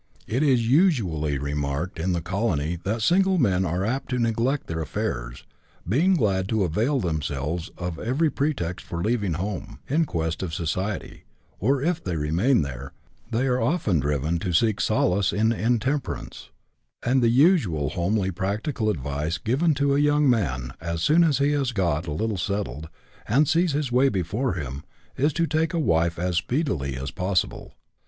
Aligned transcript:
It 0.25 0.41
is 0.41 0.67
usually 0.67 1.37
remarked 1.37 1.99
in 1.99 2.11
the 2.13 2.21
colony 2.23 2.75
that 2.85 3.03
single 3.03 3.37
men 3.37 3.63
are 3.65 3.85
apt 3.85 4.09
to 4.09 4.17
neglect 4.17 4.65
their 4.65 4.81
affairs, 4.81 5.43
being 5.87 6.15
glad 6.15 6.49
to 6.49 6.63
avail 6.63 6.99
themselves 6.99 7.69
of 7.77 7.99
every 7.99 8.31
pretext 8.31 8.83
for 8.83 9.03
leaving 9.03 9.33
home 9.33 9.77
in 9.87 10.05
quest 10.05 10.41
of 10.41 10.55
society, 10.55 11.25
or, 11.59 11.83
if 11.83 12.03
they 12.03 12.15
remain 12.15 12.63
there, 12.63 12.93
they 13.29 13.45
are 13.45 13.61
often 13.61 13.99
driven 13.99 14.39
to 14.39 14.53
seek 14.53 14.81
solace 14.81 15.31
in 15.31 15.51
intemperance; 15.51 16.49
and 17.05 17.21
the 17.21 17.29
usual 17.29 17.89
homely 17.89 18.31
practical 18.31 18.89
advice 18.89 19.37
given 19.37 19.75
to 19.75 19.95
a 19.95 19.99
young 19.99 20.27
man, 20.27 20.73
as 20.81 21.03
soon 21.03 21.23
as 21.23 21.37
he 21.37 21.51
has 21.51 21.73
got 21.73 22.07
a 22.07 22.11
little 22.11 22.37
settled 22.39 22.89
and" 23.27 23.47
sees 23.47 23.73
his 23.73 23.91
way 23.91 24.09
before 24.09 24.53
him," 24.53 24.83
is 25.15 25.31
to 25.31 25.45
take 25.45 25.75
a 25.75 25.79
wife 25.79 26.17
as 26.17 26.37
speedily 26.37 26.95
as 26.97 27.11
possible. 27.11 27.75